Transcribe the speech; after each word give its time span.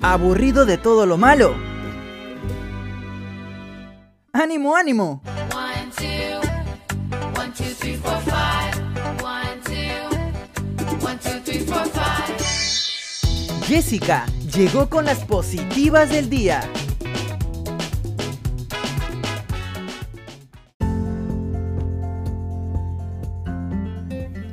¿Aburrido 0.00 0.64
de 0.64 0.78
todo 0.78 1.06
lo 1.06 1.16
malo? 1.16 1.56
¡Ánimo, 4.32 4.76
ánimo! 4.76 5.22
Jessica 13.66 14.24
llegó 14.54 14.88
con 14.88 15.04
las 15.04 15.24
positivas 15.24 16.10
del 16.10 16.30
día. 16.30 16.60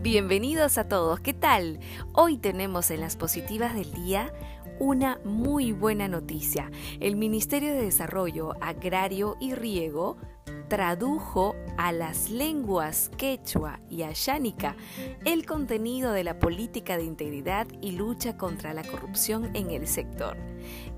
Bienvenidos 0.00 0.78
a 0.78 0.88
todos, 0.88 1.20
¿qué 1.20 1.34
tal? 1.34 1.78
Hoy 2.14 2.38
tenemos 2.38 2.90
en 2.90 3.00
las 3.00 3.16
positivas 3.16 3.74
del 3.74 3.92
día 3.92 4.32
una 4.78 5.20
muy 5.24 5.72
buena 5.72 6.08
noticia. 6.08 6.70
El 7.00 7.16
Ministerio 7.16 7.72
de 7.72 7.82
Desarrollo 7.82 8.52
Agrario 8.60 9.36
y 9.40 9.54
Riego 9.54 10.16
tradujo 10.68 11.54
a 11.76 11.92
las 11.92 12.30
lenguas 12.30 13.10
quechua 13.16 13.80
y 13.88 14.02
ayánica 14.02 14.76
el 15.24 15.46
contenido 15.46 16.12
de 16.12 16.24
la 16.24 16.38
política 16.38 16.96
de 16.96 17.04
integridad 17.04 17.66
y 17.80 17.92
lucha 17.92 18.36
contra 18.36 18.74
la 18.74 18.82
corrupción 18.82 19.50
en 19.54 19.70
el 19.70 19.86
sector. 19.86 20.36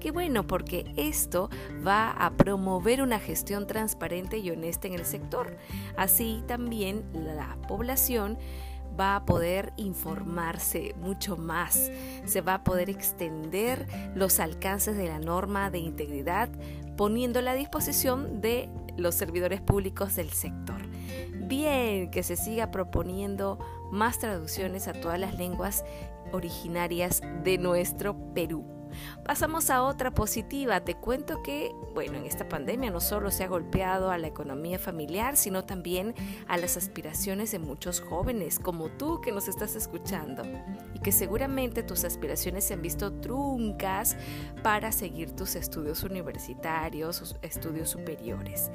Qué 0.00 0.10
bueno 0.10 0.46
porque 0.46 0.92
esto 0.96 1.50
va 1.86 2.10
a 2.10 2.30
promover 2.36 3.02
una 3.02 3.18
gestión 3.18 3.66
transparente 3.66 4.38
y 4.38 4.50
honesta 4.50 4.88
en 4.88 4.94
el 4.94 5.04
sector. 5.04 5.56
Así 5.96 6.42
también 6.46 7.04
la 7.12 7.58
población 7.68 8.38
va 8.98 9.16
a 9.16 9.24
poder 9.24 9.72
informarse 9.76 10.94
mucho 11.00 11.36
más, 11.36 11.90
se 12.24 12.40
va 12.40 12.54
a 12.54 12.64
poder 12.64 12.90
extender 12.90 13.86
los 14.14 14.40
alcances 14.40 14.96
de 14.96 15.06
la 15.06 15.18
norma 15.18 15.70
de 15.70 15.78
integridad 15.78 16.48
poniéndola 16.96 17.52
a 17.52 17.54
disposición 17.54 18.40
de 18.40 18.68
los 18.96 19.14
servidores 19.14 19.60
públicos 19.60 20.16
del 20.16 20.30
sector. 20.30 20.82
Bien, 21.46 22.10
que 22.10 22.22
se 22.22 22.36
siga 22.36 22.70
proponiendo 22.70 23.58
más 23.90 24.18
traducciones 24.18 24.88
a 24.88 24.92
todas 24.92 25.18
las 25.18 25.38
lenguas 25.38 25.84
originarias 26.32 27.22
de 27.44 27.58
nuestro 27.58 28.16
Perú. 28.34 28.77
Pasamos 29.24 29.70
a 29.70 29.82
otra 29.82 30.10
positiva. 30.10 30.80
Te 30.80 30.94
cuento 30.94 31.42
que, 31.42 31.74
bueno, 31.94 32.18
en 32.18 32.24
esta 32.24 32.48
pandemia 32.48 32.90
no 32.90 33.00
solo 33.00 33.30
se 33.30 33.44
ha 33.44 33.48
golpeado 33.48 34.10
a 34.10 34.18
la 34.18 34.26
economía 34.26 34.78
familiar, 34.78 35.36
sino 35.36 35.64
también 35.64 36.14
a 36.46 36.56
las 36.56 36.76
aspiraciones 36.76 37.50
de 37.50 37.58
muchos 37.58 38.00
jóvenes 38.00 38.58
como 38.58 38.88
tú 38.88 39.20
que 39.20 39.32
nos 39.32 39.48
estás 39.48 39.74
escuchando 39.76 40.42
y 40.94 41.00
que 41.00 41.12
seguramente 41.12 41.82
tus 41.82 42.04
aspiraciones 42.04 42.64
se 42.64 42.74
han 42.74 42.82
visto 42.82 43.12
truncas 43.12 44.16
para 44.62 44.92
seguir 44.92 45.32
tus 45.32 45.54
estudios 45.56 46.02
universitarios, 46.02 47.36
estudios 47.42 47.90
superiores. 47.90 48.70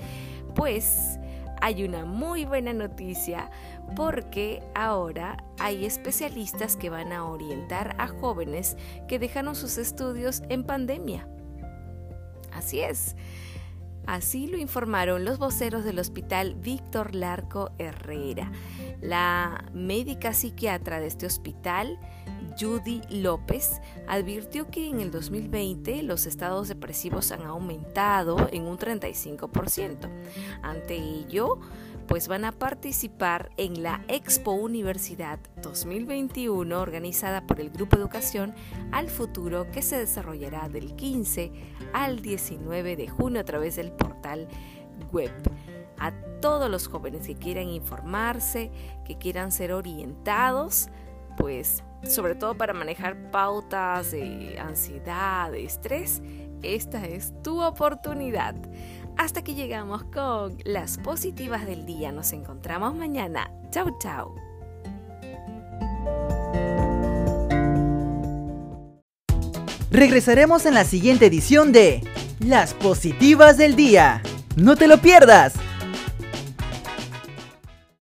Pues 0.55 1.20
hay 1.64 1.86
una 1.86 2.03
muy 2.03 2.44
buena 2.44 2.73
noticia 2.73 3.50
porque 3.95 4.61
ahora 4.75 5.45
hay 5.58 5.86
especialistas 5.86 6.75
que 6.75 6.89
van 6.89 7.14
a 7.14 7.23
orientar 7.23 7.95
a 8.00 8.09
jóvenes 8.09 8.75
que 9.08 9.17
dejaron 9.17 9.55
sus 9.55 9.78
estudios 9.78 10.44
en 10.50 10.66
pandemia. 10.66 11.25
Así 12.52 12.81
es. 12.81 13.16
Así 14.05 14.47
lo 14.47 14.58
informaron 14.58 15.23
los 15.23 15.39
voceros 15.39 15.86
del 15.86 16.00
hospital 16.00 16.55
Víctor 16.55 17.16
Larco 17.16 17.72
Herrera. 17.77 18.52
La 19.00 19.64
médica 19.73 20.33
psiquiatra 20.33 21.00
de 21.00 21.08
este 21.08 21.25
hospital, 21.25 21.98
Judy 22.59 23.02
López, 23.09 23.82
advirtió 24.08 24.70
que 24.70 24.88
en 24.88 25.00
el 25.00 25.12
2020 25.12 26.04
los 26.04 26.26
estados 26.26 26.68
depresivos 26.68 27.32
han 27.32 27.44
aumentado 27.44 28.50
en 28.52 28.64
un 28.64 28.78
35%. 28.78 30.10
Ante 30.62 30.95
ello, 30.95 31.60
pues 32.08 32.28
van 32.28 32.45
a 32.45 32.52
participar 32.52 33.52
en 33.58 33.82
la 33.82 34.04
Expo 34.08 34.52
Universidad 34.52 35.39
2021 35.61 36.80
organizada 36.80 37.45
por 37.48 37.60
el 37.60 37.70
Grupo 37.70 37.95
Educación 37.95 38.54
al 38.92 39.10
Futuro 39.10 39.70
que 39.72 39.82
se 39.82 39.98
desarrollará 39.98 40.70
del 40.70 40.95
15 40.95 41.52
al 41.94 42.22
19 42.22 42.95
de 42.95 43.08
junio 43.08 43.42
a 43.42 43.45
través 43.45 43.76
del 43.77 43.92
portal 43.92 44.48
web. 45.11 45.32
A 45.98 46.11
todos 46.42 46.70
los 46.70 46.88
jóvenes 46.88 47.26
que 47.26 47.36
quieran 47.36 47.70
informarse, 47.70 48.72
que 49.06 49.17
quieran 49.17 49.52
ser 49.52 49.72
orientados, 49.72 50.89
pues 51.38 51.83
sobre 52.08 52.36
todo 52.36 52.55
para 52.55 52.73
manejar 52.73 53.31
pautas 53.31 54.11
de 54.11 54.58
ansiedad, 54.59 55.53
estrés, 55.55 56.21
esta 56.61 57.05
es 57.05 57.33
tu 57.43 57.61
oportunidad. 57.61 58.55
Hasta 59.17 59.43
que 59.43 59.53
llegamos 59.53 60.03
con 60.05 60.58
las 60.65 60.97
positivas 60.97 61.65
del 61.65 61.86
día. 61.86 62.11
Nos 62.11 62.33
encontramos 62.33 62.95
mañana. 62.95 63.52
Chau, 63.69 63.97
chau. 63.99 64.36
Regresaremos 69.91 70.65
en 70.65 70.73
la 70.73 70.85
siguiente 70.85 71.27
edición 71.27 71.71
de 71.71 72.02
Las 72.39 72.73
positivas 72.73 73.58
del 73.58 73.75
día. 73.75 74.23
No 74.55 74.75
te 74.75 74.87
lo 74.87 74.97
pierdas. 74.97 75.53